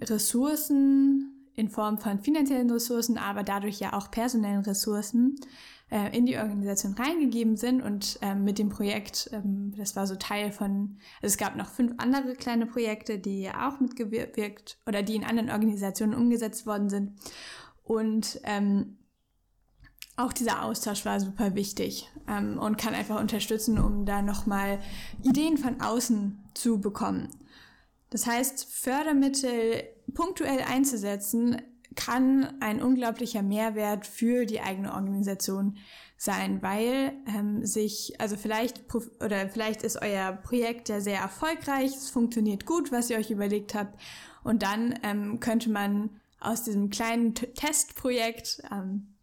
Ressourcen 0.00 1.50
in 1.54 1.68
Form 1.68 1.98
von 1.98 2.20
finanziellen 2.20 2.70
Ressourcen, 2.70 3.18
aber 3.18 3.42
dadurch 3.42 3.80
ja 3.80 3.92
auch 3.92 4.10
personellen 4.10 4.62
Ressourcen 4.62 5.36
äh, 5.90 6.16
in 6.16 6.24
die 6.24 6.38
Organisation 6.38 6.94
reingegeben 6.94 7.56
sind 7.56 7.82
und 7.82 8.18
ähm, 8.22 8.44
mit 8.44 8.58
dem 8.58 8.68
Projekt, 8.68 9.28
ähm, 9.32 9.74
das 9.76 9.96
war 9.96 10.06
so 10.06 10.14
Teil 10.14 10.52
von, 10.52 10.98
also 11.20 11.32
es 11.32 11.36
gab 11.36 11.56
noch 11.56 11.68
fünf 11.68 11.94
andere 11.98 12.34
kleine 12.34 12.66
Projekte, 12.66 13.18
die 13.18 13.50
auch 13.50 13.80
mitgewirkt 13.80 14.78
oder 14.86 15.02
die 15.02 15.16
in 15.16 15.24
anderen 15.24 15.50
Organisationen 15.50 16.14
umgesetzt 16.14 16.66
worden 16.66 16.88
sind 16.88 17.12
und 17.82 18.40
ähm, 18.44 18.98
auch 20.20 20.32
dieser 20.32 20.64
Austausch 20.64 21.04
war 21.04 21.20
super 21.20 21.54
wichtig 21.54 22.08
ähm, 22.28 22.58
und 22.58 22.78
kann 22.78 22.94
einfach 22.94 23.20
unterstützen, 23.20 23.78
um 23.78 24.06
da 24.06 24.22
nochmal 24.22 24.78
Ideen 25.22 25.58
von 25.58 25.80
außen 25.80 26.38
zu 26.54 26.80
bekommen. 26.80 27.28
Das 28.10 28.26
heißt, 28.26 28.64
Fördermittel 28.64 29.84
punktuell 30.14 30.60
einzusetzen, 30.68 31.62
kann 31.96 32.54
ein 32.60 32.82
unglaublicher 32.82 33.42
Mehrwert 33.42 34.06
für 34.06 34.46
die 34.46 34.60
eigene 34.60 34.94
Organisation 34.94 35.76
sein, 36.16 36.62
weil 36.62 37.12
ähm, 37.26 37.64
sich, 37.64 38.20
also 38.20 38.36
vielleicht, 38.36 38.84
oder 39.24 39.48
vielleicht 39.48 39.82
ist 39.82 40.00
euer 40.00 40.32
Projekt 40.32 40.88
ja 40.88 41.00
sehr 41.00 41.18
erfolgreich, 41.18 41.96
es 41.96 42.10
funktioniert 42.10 42.66
gut, 42.66 42.92
was 42.92 43.10
ihr 43.10 43.16
euch 43.16 43.30
überlegt 43.30 43.74
habt, 43.74 43.98
und 44.44 44.62
dann 44.62 44.98
ähm, 45.02 45.40
könnte 45.40 45.70
man 45.70 46.10
aus 46.40 46.62
diesem 46.62 46.90
kleinen 46.90 47.34
T 47.34 47.46
Testprojekt 47.46 48.62
ähm, 48.70 49.14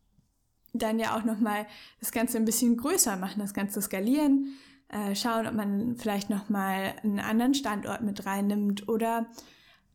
dann 0.78 1.00
ja 1.00 1.18
auch 1.18 1.24
nochmal 1.24 1.66
das 2.00 2.12
Ganze 2.12 2.38
ein 2.38 2.46
bisschen 2.46 2.78
größer 2.78 3.18
machen, 3.18 3.40
das 3.40 3.54
Ganze 3.54 3.82
skalieren, 3.82 4.56
äh, 4.90 5.16
schauen, 5.16 5.48
ob 5.48 5.54
man 5.54 5.98
vielleicht 5.98 6.30
nochmal 6.30 6.94
einen 7.04 7.20
anderen 7.20 7.54
Standort 7.54 8.02
mit 8.02 8.26
reinnimmt 8.26 8.88
oder, 8.88 9.28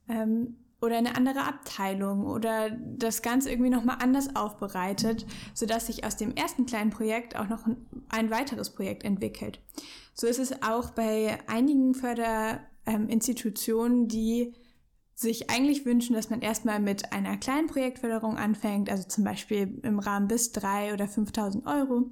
ähm, 0.08 0.56
oder 0.80 0.98
eine 0.98 1.16
andere 1.16 1.44
Abteilung 1.44 2.26
oder 2.26 2.70
das 2.70 3.22
Ganze 3.22 3.50
irgendwie 3.50 3.70
nochmal 3.70 3.98
anders 4.00 4.36
aufbereitet, 4.36 5.26
sodass 5.54 5.86
sich 5.86 6.04
aus 6.04 6.16
dem 6.16 6.34
ersten 6.34 6.66
kleinen 6.66 6.90
Projekt 6.90 7.36
auch 7.36 7.48
noch 7.48 7.66
ein, 7.66 7.76
ein 8.08 8.30
weiteres 8.30 8.70
Projekt 8.70 9.04
entwickelt. 9.04 9.60
So 10.14 10.26
ist 10.26 10.38
es 10.38 10.62
auch 10.62 10.90
bei 10.90 11.38
einigen 11.46 11.94
Förderinstitutionen, 11.94 14.08
die 14.08 14.54
sich 15.14 15.50
eigentlich 15.50 15.85
wünschen, 15.85 16.14
dass 16.14 16.31
man 16.31 16.40
erstmal 16.40 16.81
mit 16.81 17.12
einer 17.12 17.37
kleinen 17.37 17.66
Projektförderung 17.66 18.37
anfängt, 18.37 18.90
also 18.90 19.07
zum 19.07 19.25
Beispiel 19.25 19.81
im 19.83 19.99
Rahmen 19.99 20.28
bis 20.28 20.52
drei 20.52 20.92
oder 20.92 21.04
5.000 21.04 21.66
Euro, 21.66 22.11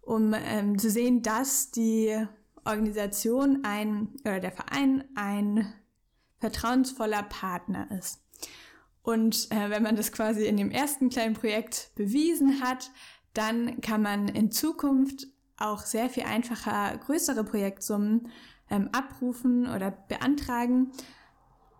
um 0.00 0.34
ähm, 0.34 0.78
zu 0.78 0.90
sehen, 0.90 1.22
dass 1.22 1.70
die 1.70 2.16
Organisation 2.64 3.64
ein 3.64 4.08
oder 4.22 4.40
der 4.40 4.52
Verein 4.52 5.04
ein 5.14 5.72
vertrauensvoller 6.38 7.24
Partner 7.24 7.88
ist. 7.98 8.20
Und 9.02 9.50
äh, 9.50 9.70
wenn 9.70 9.82
man 9.82 9.96
das 9.96 10.12
quasi 10.12 10.46
in 10.46 10.56
dem 10.56 10.70
ersten 10.70 11.08
kleinen 11.08 11.34
Projekt 11.34 11.90
bewiesen 11.94 12.62
hat, 12.62 12.90
dann 13.34 13.80
kann 13.80 14.02
man 14.02 14.28
in 14.28 14.50
Zukunft 14.50 15.26
auch 15.56 15.80
sehr 15.80 16.08
viel 16.08 16.24
einfacher 16.24 16.96
größere 16.98 17.44
Projektsummen 17.44 18.28
ähm, 18.70 18.90
abrufen 18.92 19.66
oder 19.66 19.90
beantragen 19.90 20.92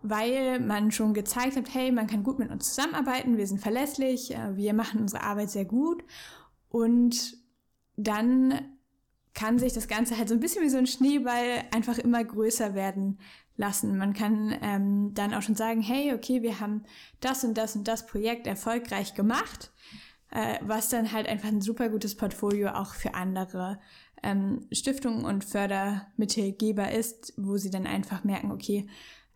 weil 0.01 0.59
man 0.59 0.91
schon 0.91 1.13
gezeigt 1.13 1.55
hat, 1.55 1.73
hey, 1.73 1.91
man 1.91 2.07
kann 2.07 2.23
gut 2.23 2.39
mit 2.39 2.49
uns 2.49 2.73
zusammenarbeiten, 2.73 3.37
wir 3.37 3.47
sind 3.47 3.59
verlässlich, 3.59 4.33
äh, 4.33 4.55
wir 4.55 4.73
machen 4.73 5.01
unsere 5.01 5.23
Arbeit 5.23 5.49
sehr 5.49 5.65
gut 5.65 6.03
und 6.69 7.37
dann 7.97 8.77
kann 9.33 9.59
sich 9.59 9.73
das 9.73 9.87
Ganze 9.87 10.17
halt 10.17 10.29
so 10.29 10.35
ein 10.35 10.39
bisschen 10.39 10.63
wie 10.63 10.69
so 10.69 10.77
ein 10.77 10.87
Schneeball 10.87 11.63
einfach 11.71 11.97
immer 11.97 12.23
größer 12.23 12.75
werden 12.75 13.19
lassen. 13.55 13.97
Man 13.97 14.13
kann 14.13 14.55
ähm, 14.61 15.13
dann 15.13 15.33
auch 15.33 15.41
schon 15.41 15.55
sagen, 15.55 15.81
hey, 15.81 16.13
okay, 16.13 16.41
wir 16.41 16.59
haben 16.59 16.83
das 17.19 17.43
und 17.43 17.57
das 17.57 17.75
und 17.75 17.87
das 17.87 18.05
Projekt 18.05 18.47
erfolgreich 18.47 19.13
gemacht, 19.13 19.71
äh, 20.31 20.57
was 20.61 20.89
dann 20.89 21.11
halt 21.11 21.27
einfach 21.27 21.49
ein 21.49 21.61
super 21.61 21.89
gutes 21.89 22.15
Portfolio 22.15 22.69
auch 22.69 22.95
für 22.95 23.13
andere 23.13 23.79
ähm, 24.23 24.67
Stiftungen 24.71 25.25
und 25.25 25.43
Fördermittelgeber 25.43 26.91
ist, 26.91 27.33
wo 27.37 27.57
sie 27.57 27.69
dann 27.69 27.85
einfach 27.85 28.23
merken, 28.23 28.51
okay, 28.51 28.87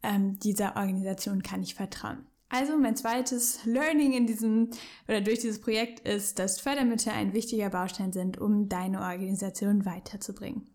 ähm, 0.04 0.40
dieser 0.40 0.76
Organisation 0.76 1.42
kann 1.42 1.64
ich 1.64 1.76
vertrauen. 1.76 2.26
Also 2.50 2.78
mein 2.78 2.96
zweites 2.96 3.66
Learning 3.66 4.14
in 4.14 4.28
diesem 4.28 4.70
oder 5.08 5.22
durch 5.22 5.40
dieses 5.40 5.60
Projekt 5.60 6.08
ist, 6.08 6.38
dass 6.38 6.60
Fördermittel 6.60 7.12
ein 7.12 7.34
wichtiger 7.34 7.72
Baustein 7.72 8.14
sind, 8.14 8.38
um 8.38 8.70
deine 8.70 9.02
Organisation 9.02 9.86
weiterzubringen. 9.86 10.68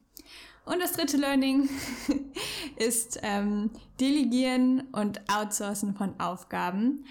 Und 0.65 0.81
das 0.81 0.93
dritte 0.93 1.17
Learning 1.17 1.69
ist 2.77 3.21
ähm, 3.23 3.71
Delegieren 4.01 4.89
und 4.93 5.21
Outsourcen 5.31 5.95
von 5.95 6.19
Aufgaben, 6.19 7.05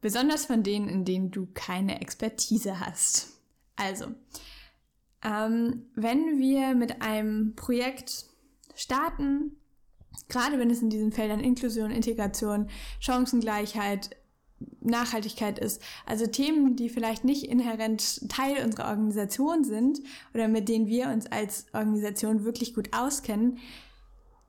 besonders 0.00 0.46
von 0.46 0.62
denen, 0.62 0.88
in 0.88 1.04
denen 1.04 1.30
du 1.32 1.48
keine 1.52 2.00
Expertise 2.00 2.78
hast. 2.78 3.40
Also, 3.74 4.06
ähm, 5.24 5.86
wenn 5.94 6.38
wir 6.38 6.74
mit 6.74 7.02
einem 7.02 7.54
Projekt 7.56 8.26
starten, 8.74 9.56
gerade 10.28 10.58
wenn 10.58 10.70
es 10.70 10.82
in 10.82 10.90
diesen 10.90 11.12
Feldern 11.12 11.40
Inklusion, 11.40 11.90
Integration, 11.90 12.68
Chancengleichheit, 13.00 14.10
Nachhaltigkeit 14.80 15.58
ist, 15.58 15.82
also 16.06 16.26
Themen, 16.26 16.76
die 16.76 16.88
vielleicht 16.88 17.24
nicht 17.24 17.44
inhärent 17.44 18.28
Teil 18.30 18.64
unserer 18.64 18.88
Organisation 18.88 19.64
sind 19.64 20.00
oder 20.32 20.48
mit 20.48 20.68
denen 20.68 20.86
wir 20.86 21.08
uns 21.08 21.26
als 21.26 21.66
Organisation 21.72 22.44
wirklich 22.44 22.74
gut 22.74 22.88
auskennen, 22.92 23.58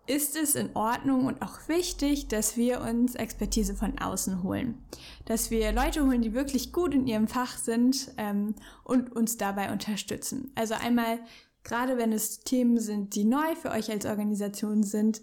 ist 0.07 0.37
es 0.37 0.55
in 0.55 0.73
Ordnung 0.73 1.25
und 1.25 1.41
auch 1.41 1.67
wichtig, 1.67 2.29
dass 2.29 2.55
wir 2.55 2.79
uns 2.81 3.15
Expertise 3.15 3.75
von 3.75 3.99
außen 3.99 4.41
holen. 4.41 4.77
Dass 5.25 5.51
wir 5.51 5.73
Leute 5.73 6.05
holen, 6.05 6.21
die 6.21 6.33
wirklich 6.33 6.71
gut 6.71 6.93
in 6.93 7.07
ihrem 7.07 7.27
Fach 7.27 7.57
sind 7.57 8.13
ähm, 8.17 8.55
und 8.85 9.13
uns 9.13 9.35
dabei 9.35 9.71
unterstützen. 9.71 10.51
Also 10.55 10.75
einmal, 10.75 11.19
gerade 11.63 11.97
wenn 11.97 12.13
es 12.13 12.39
Themen 12.39 12.79
sind, 12.79 13.15
die 13.15 13.25
neu 13.25 13.55
für 13.55 13.71
euch 13.71 13.91
als 13.91 14.05
Organisation 14.05 14.83
sind 14.83 15.21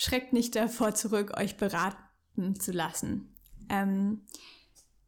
schreckt 0.00 0.32
nicht 0.32 0.56
davor 0.56 0.94
zurück, 0.94 1.38
euch 1.38 1.58
beraten 1.58 2.58
zu 2.58 2.72
lassen. 2.72 3.28
Ähm, 3.68 4.22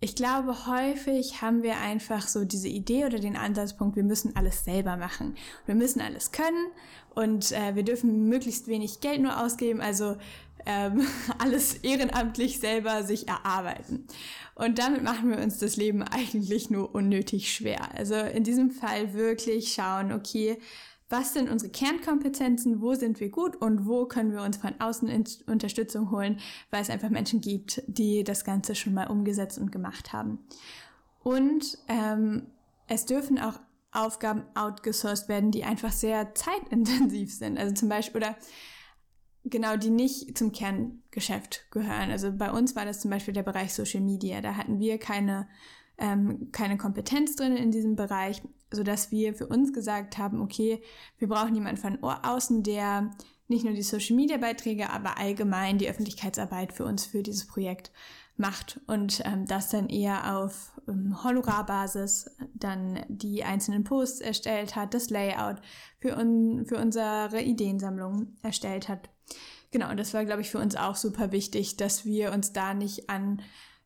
ich 0.00 0.14
glaube, 0.14 0.66
häufig 0.66 1.40
haben 1.40 1.62
wir 1.62 1.78
einfach 1.78 2.28
so 2.28 2.44
diese 2.44 2.68
Idee 2.68 3.06
oder 3.06 3.18
den 3.18 3.36
Ansatzpunkt, 3.36 3.96
wir 3.96 4.02
müssen 4.02 4.36
alles 4.36 4.64
selber 4.64 4.98
machen. 4.98 5.36
Wir 5.64 5.74
müssen 5.76 6.02
alles 6.02 6.30
können 6.30 6.66
und 7.14 7.52
äh, 7.52 7.74
wir 7.74 7.84
dürfen 7.84 8.28
möglichst 8.28 8.66
wenig 8.66 9.00
Geld 9.00 9.22
nur 9.22 9.42
ausgeben, 9.42 9.80
also 9.80 10.16
ähm, 10.66 11.06
alles 11.38 11.72
ehrenamtlich 11.76 12.60
selber 12.60 13.02
sich 13.02 13.28
erarbeiten. 13.28 14.06
Und 14.54 14.78
damit 14.78 15.02
machen 15.02 15.30
wir 15.30 15.38
uns 15.38 15.56
das 15.56 15.76
Leben 15.76 16.02
eigentlich 16.10 16.68
nur 16.68 16.94
unnötig 16.94 17.50
schwer. 17.50 17.94
Also 17.94 18.16
in 18.16 18.44
diesem 18.44 18.72
Fall 18.72 19.14
wirklich 19.14 19.72
schauen, 19.72 20.12
okay, 20.12 20.58
was 21.12 21.34
sind 21.34 21.50
unsere 21.50 21.70
Kernkompetenzen, 21.70 22.80
wo 22.80 22.94
sind 22.94 23.20
wir 23.20 23.28
gut 23.28 23.54
und 23.56 23.86
wo 23.86 24.06
können 24.06 24.32
wir 24.32 24.42
uns 24.42 24.56
von 24.56 24.80
außen 24.80 25.08
Unterstützung 25.46 26.10
holen, 26.10 26.40
weil 26.70 26.80
es 26.80 26.90
einfach 26.90 27.10
Menschen 27.10 27.42
gibt, 27.42 27.82
die 27.86 28.24
das 28.24 28.44
Ganze 28.44 28.74
schon 28.74 28.94
mal 28.94 29.08
umgesetzt 29.08 29.58
und 29.58 29.70
gemacht 29.70 30.14
haben. 30.14 30.38
Und 31.22 31.78
ähm, 31.86 32.46
es 32.88 33.04
dürfen 33.04 33.38
auch 33.38 33.60
Aufgaben 33.92 34.44
outgesourced 34.54 35.28
werden, 35.28 35.50
die 35.50 35.64
einfach 35.64 35.92
sehr 35.92 36.34
zeitintensiv 36.34 37.32
sind. 37.38 37.58
Also 37.58 37.74
zum 37.74 37.90
Beispiel, 37.90 38.22
oder 38.22 38.36
genau, 39.44 39.76
die 39.76 39.90
nicht 39.90 40.38
zum 40.38 40.50
Kerngeschäft 40.50 41.66
gehören. 41.70 42.10
Also 42.10 42.32
bei 42.32 42.50
uns 42.50 42.74
war 42.74 42.86
das 42.86 43.00
zum 43.00 43.10
Beispiel 43.10 43.34
der 43.34 43.42
Bereich 43.42 43.74
Social 43.74 44.00
Media. 44.00 44.40
Da 44.40 44.56
hatten 44.56 44.80
wir 44.80 44.98
keine 44.98 45.46
ähm, 45.98 46.48
keine 46.52 46.76
Kompetenz 46.76 47.36
drin 47.36 47.56
in 47.56 47.70
diesem 47.70 47.96
Bereich, 47.96 48.42
so 48.72 48.82
dass 48.82 49.10
wir 49.10 49.34
für 49.34 49.46
uns 49.46 49.72
gesagt 49.72 50.18
haben, 50.18 50.40
okay, 50.40 50.82
wir 51.18 51.28
brauchen 51.28 51.54
jemanden 51.54 51.80
von 51.80 52.02
außen, 52.02 52.62
der 52.62 53.10
nicht 53.48 53.64
nur 53.64 53.74
die 53.74 53.82
Social 53.82 54.16
Media 54.16 54.38
Beiträge, 54.38 54.90
aber 54.90 55.18
allgemein 55.18 55.78
die 55.78 55.88
Öffentlichkeitsarbeit 55.88 56.72
für 56.72 56.84
uns 56.84 57.04
für 57.04 57.22
dieses 57.22 57.46
Projekt 57.46 57.92
macht 58.36 58.80
und 58.86 59.22
ähm, 59.24 59.46
das 59.46 59.68
dann 59.68 59.88
eher 59.88 60.36
auf 60.38 60.72
ähm, 60.88 61.22
Honorarbasis 61.22 62.30
dann 62.54 63.04
die 63.08 63.44
einzelnen 63.44 63.84
Posts 63.84 64.20
erstellt 64.20 64.74
hat, 64.74 64.94
das 64.94 65.10
Layout 65.10 65.60
für, 66.00 66.16
un 66.16 66.64
für 66.66 66.78
unsere 66.78 67.42
Ideensammlung 67.42 68.34
erstellt 68.42 68.88
hat. 68.88 69.10
Genau, 69.70 69.90
und 69.90 69.98
das 69.98 70.12
war, 70.12 70.24
glaube 70.24 70.42
ich, 70.42 70.50
für 70.50 70.58
uns 70.58 70.76
auch 70.76 70.96
super 70.96 71.32
wichtig, 71.32 71.76
dass 71.76 72.04
wir 72.04 72.32
uns 72.32 72.52
da 72.52 72.74
nicht 72.74 73.08
an 73.10 73.42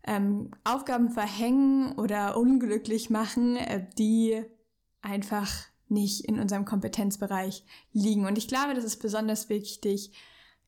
ähm, 0.07 0.51
Aufgaben 0.65 1.11
verhängen 1.11 1.93
oder 1.93 2.37
unglücklich 2.37 3.11
machen, 3.11 3.57
äh, 3.57 3.87
die 3.99 4.45
einfach 5.07 5.53
nicht 5.89 6.25
in 6.25 6.39
unserem 6.41 6.65
Kompetenzbereich 6.65 7.65
liegen. 7.93 8.27
Und 8.27 8.39
ich 8.39 8.49
glaube, 8.49 8.75
das 8.75 8.85
ist 8.85 9.01
besonders 9.01 9.49
wichtig 9.49 10.13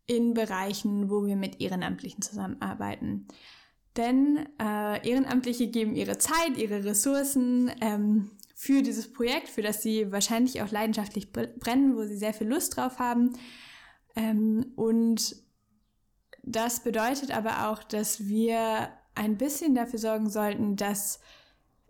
in 0.07 0.33
Bereichen, 0.33 1.11
wo 1.11 1.27
wir 1.27 1.37
mit 1.37 1.61
Ehrenamtlichen 1.61 2.23
zusammenarbeiten. 2.23 3.27
Denn 3.97 4.49
äh, 4.61 5.09
Ehrenamtliche 5.09 5.67
geben 5.69 5.97
ihre 5.97 6.19
Zeit, 6.19 6.57
ihre 6.57 6.85
Ressourcen 6.85 7.71
ähm, 7.81 8.31
für 8.55 8.83
dieses 8.83 9.13
Projekt, 9.13 9.49
für 9.49 9.63
das 9.63 9.83
sie 9.83 10.13
wahrscheinlich 10.13 10.63
auch 10.63 10.71
leidenschaftlich 10.71 11.33
brennen, 11.33 11.97
wo 11.97 12.05
sie 12.05 12.17
sehr 12.17 12.33
viel 12.33 12.49
Lust 12.49 12.77
drauf 12.77 12.99
haben. 12.99 13.33
Ähm, 14.15 14.73
und 14.77 15.37
das 16.43 16.83
bedeutet 16.83 17.31
aber 17.31 17.69
auch, 17.69 17.83
dass 17.83 18.27
wir 18.27 18.89
ein 19.15 19.37
bisschen 19.37 19.75
dafür 19.75 19.99
sorgen 19.99 20.31
sollten, 20.31 20.77
dass 20.77 21.21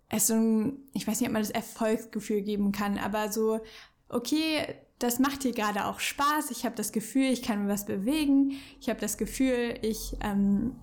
es 0.08 0.28
so 0.28 0.34
ein, 0.34 0.78
ich 0.94 1.06
weiß 1.06 1.20
nicht, 1.20 1.28
ob 1.28 1.32
man 1.32 1.42
das 1.42 1.50
Erfolgsgefühl 1.50 2.42
geben 2.42 2.72
kann, 2.72 2.98
aber 2.98 3.30
so, 3.30 3.60
okay, 4.08 4.74
das 4.98 5.18
macht 5.18 5.42
hier 5.42 5.52
gerade 5.52 5.86
auch 5.86 6.00
Spaß. 6.00 6.50
Ich 6.50 6.64
habe 6.64 6.74
das 6.74 6.92
Gefühl, 6.92 7.26
ich 7.26 7.42
kann 7.42 7.64
mir 7.64 7.72
was 7.72 7.86
bewegen. 7.86 8.52
Ich 8.80 8.88
habe 8.88 9.00
das 9.00 9.16
Gefühl, 9.16 9.78
ich, 9.82 10.16
ähm, 10.22 10.76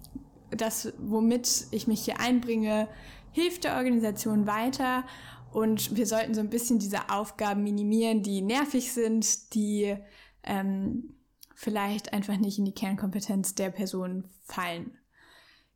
das, 0.51 0.93
womit 0.99 1.67
ich 1.71 1.87
mich 1.87 2.05
hier 2.05 2.19
einbringe, 2.19 2.87
hilft 3.31 3.65
der 3.65 3.75
Organisation 3.75 4.47
weiter. 4.47 5.03
Und 5.51 5.95
wir 5.95 6.05
sollten 6.05 6.33
so 6.33 6.41
ein 6.41 6.49
bisschen 6.49 6.79
diese 6.79 7.09
Aufgaben 7.09 7.63
minimieren, 7.63 8.23
die 8.23 8.41
nervig 8.41 8.93
sind, 8.93 9.53
die 9.53 9.95
ähm, 10.43 11.15
vielleicht 11.53 12.13
einfach 12.13 12.37
nicht 12.37 12.57
in 12.57 12.65
die 12.65 12.73
Kernkompetenz 12.73 13.55
der 13.55 13.69
Person 13.69 14.27
fallen. 14.43 14.97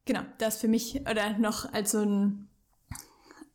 Genau, 0.05 0.21
das 0.37 0.57
für 0.57 0.67
mich 0.67 1.01
oder 1.09 1.37
noch 1.37 1.71
als 1.73 1.91
so 1.91 1.99
ein 1.99 2.48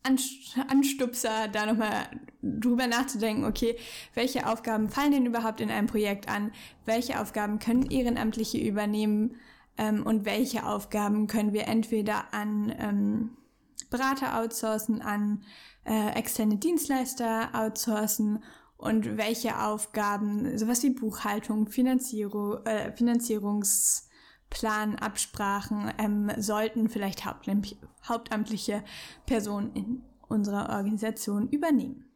Anstupser, 0.05 1.49
da 1.49 1.67
nochmal 1.67 2.07
drüber 2.43 2.87
nachzudenken, 2.87 3.45
okay, 3.45 3.77
welche 4.15 4.47
Aufgaben 4.47 4.91
fallen 4.91 5.13
denn 5.13 5.27
überhaupt 5.27 5.61
in 5.61 5.71
einem 5.71 5.87
Projekt 5.87 6.29
an? 6.29 6.53
Welche 6.85 7.21
Aufgaben 7.21 7.59
können 7.59 7.91
Ehrenamtliche 7.91 8.59
übernehmen? 8.59 9.37
Ähm, 9.77 10.05
und 10.05 10.25
welche 10.25 10.67
Aufgaben 10.67 11.27
können 11.27 11.53
wir 11.53 11.67
entweder 11.67 12.33
an 12.33 12.73
ähm, 12.79 13.31
Berater 13.91 14.39
outsourcen, 14.39 15.03
an 15.03 15.43
äh, 15.85 16.11
externe 16.11 16.57
Dienstleister 16.57 17.51
outsourcen 17.55 18.43
und 18.77 19.17
welche 19.17 19.61
Aufgaben, 19.61 20.59
sowas 20.59 20.83
wie 20.83 20.91
Buchhaltung, 20.91 21.69
Finanzierung, 21.69 22.65
äh, 22.67 22.93
Finanzierungsplan, 24.55 24.97
Absprachen, 24.97 25.93
ähm, 25.99 26.31
sollten 26.39 26.89
vielleicht 26.89 27.25
hauptamtliche 27.25 28.85
Personen 29.27 29.73
in 29.75 30.03
unserer 30.29 30.71
Organisation 30.77 31.49
übernehmen. 31.49 32.11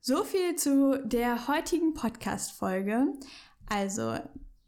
So 0.00 0.24
viel 0.24 0.56
zu 0.56 1.00
der 1.04 1.48
heutigen 1.48 1.94
Podcast-Folge. 1.94 3.12
Also 3.68 4.16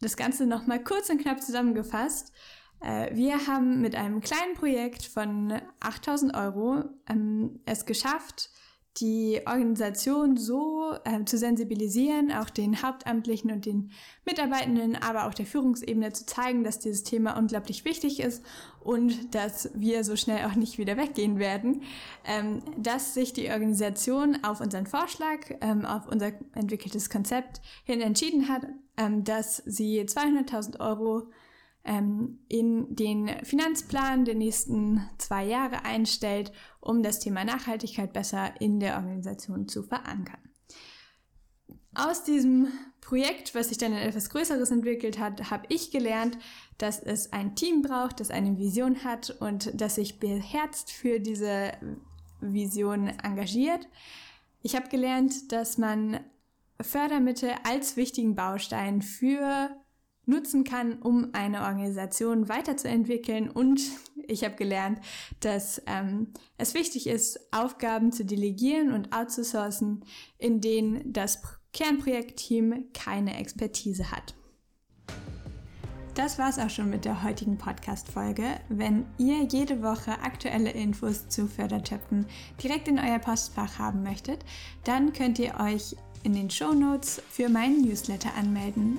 das 0.00 0.16
Ganze 0.16 0.46
nochmal 0.46 0.82
kurz 0.82 1.10
und 1.10 1.20
knapp 1.20 1.42
zusammengefasst. 1.42 2.32
Äh, 2.80 3.14
wir 3.14 3.46
haben 3.46 3.80
mit 3.80 3.94
einem 3.94 4.20
kleinen 4.20 4.54
Projekt 4.54 5.04
von 5.04 5.60
8000 5.80 6.34
Euro 6.34 6.84
ähm, 7.08 7.60
es 7.66 7.84
geschafft, 7.84 8.50
die 8.96 9.40
Organisation 9.46 10.36
so 10.36 10.94
äh, 11.04 11.24
zu 11.24 11.38
sensibilisieren, 11.38 12.32
auch 12.32 12.50
den 12.50 12.82
Hauptamtlichen 12.82 13.52
und 13.52 13.64
den 13.64 13.90
Mitarbeitenden, 14.24 14.96
aber 14.96 15.26
auch 15.26 15.34
der 15.34 15.46
Führungsebene 15.46 16.12
zu 16.12 16.26
zeigen, 16.26 16.64
dass 16.64 16.80
dieses 16.80 17.04
Thema 17.04 17.38
unglaublich 17.38 17.84
wichtig 17.84 18.20
ist 18.20 18.44
und 18.82 19.34
dass 19.34 19.70
wir 19.74 20.02
so 20.02 20.16
schnell 20.16 20.44
auch 20.46 20.54
nicht 20.54 20.78
wieder 20.78 20.96
weggehen 20.96 21.38
werden, 21.38 21.82
ähm, 22.24 22.62
dass 22.76 23.14
sich 23.14 23.32
die 23.32 23.48
Organisation 23.48 24.42
auf 24.42 24.60
unseren 24.60 24.86
Vorschlag, 24.86 25.38
ähm, 25.60 25.84
auf 25.84 26.08
unser 26.08 26.32
entwickeltes 26.54 27.10
Konzept 27.10 27.60
hin 27.84 28.00
entschieden 28.00 28.48
hat, 28.48 28.66
ähm, 28.96 29.22
dass 29.22 29.62
sie 29.66 30.00
200.000 30.00 30.80
Euro 30.80 31.28
ähm, 31.90 32.38
in 32.46 32.94
den 32.94 33.28
Finanzplan 33.42 34.24
der 34.24 34.36
nächsten 34.36 35.04
zwei 35.18 35.44
Jahre 35.44 35.84
einstellt, 35.84 36.52
um 36.78 37.02
das 37.02 37.18
Thema 37.18 37.44
Nachhaltigkeit 37.44 38.12
besser 38.12 38.52
in 38.60 38.78
der 38.78 38.94
Organisation 38.94 39.66
zu 39.66 39.82
verankern. 39.82 40.38
Aus 41.92 42.22
diesem 42.22 42.68
Projekt, 43.00 43.56
was 43.56 43.70
sich 43.70 43.78
dann 43.78 43.90
in 43.90 43.98
etwas 43.98 44.30
Größeres 44.30 44.70
entwickelt 44.70 45.18
hat, 45.18 45.50
habe 45.50 45.64
ich 45.68 45.90
gelernt, 45.90 46.38
dass 46.78 47.00
es 47.00 47.32
ein 47.32 47.56
Team 47.56 47.82
braucht, 47.82 48.20
das 48.20 48.30
eine 48.30 48.56
Vision 48.56 49.02
hat 49.02 49.30
und 49.40 49.72
das 49.74 49.96
sich 49.96 50.20
beherzt 50.20 50.92
für 50.92 51.18
diese 51.18 51.72
Vision 52.40 53.08
engagiert. 53.08 53.88
Ich 54.62 54.76
habe 54.76 54.88
gelernt, 54.88 55.50
dass 55.50 55.76
man 55.76 56.20
Fördermittel 56.80 57.50
als 57.64 57.96
wichtigen 57.96 58.36
Baustein 58.36 59.02
für 59.02 59.70
nutzen 60.30 60.64
kann, 60.64 61.00
um 61.02 61.30
eine 61.32 61.62
Organisation 61.62 62.48
weiterzuentwickeln. 62.48 63.50
Und 63.50 63.82
ich 64.26 64.44
habe 64.44 64.54
gelernt, 64.54 65.00
dass 65.40 65.82
ähm, 65.86 66.28
es 66.56 66.74
wichtig 66.74 67.06
ist, 67.06 67.52
Aufgaben 67.52 68.12
zu 68.12 68.24
delegieren 68.24 68.92
und 68.92 69.12
outzusourcen, 69.12 70.04
in 70.38 70.60
denen 70.60 71.12
das 71.12 71.42
Kernprojektteam 71.72 72.86
keine 72.94 73.36
Expertise 73.36 74.10
hat. 74.10 74.34
Das 76.14 76.38
war's 76.38 76.58
auch 76.58 76.68
schon 76.68 76.90
mit 76.90 77.04
der 77.04 77.22
heutigen 77.22 77.56
Podcast-Folge. 77.56 78.44
Wenn 78.68 79.06
ihr 79.16 79.44
jede 79.44 79.82
Woche 79.82 80.10
aktuelle 80.20 80.70
Infos 80.70 81.28
zu 81.28 81.46
Fördertöpfen 81.46 82.26
direkt 82.62 82.88
in 82.88 82.98
euer 82.98 83.20
Postfach 83.20 83.78
haben 83.78 84.02
möchtet, 84.02 84.44
dann 84.84 85.12
könnt 85.12 85.38
ihr 85.38 85.54
euch 85.60 85.94
in 86.24 86.34
den 86.34 86.50
Show 86.50 86.74
Notes 86.74 87.22
für 87.30 87.48
meinen 87.48 87.82
Newsletter 87.82 88.34
anmelden. 88.36 88.98